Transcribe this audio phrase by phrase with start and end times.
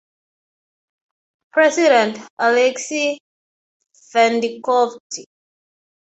[1.51, 2.17] President-
[2.47, 3.19] Alexei
[4.11, 4.97] Venediktov.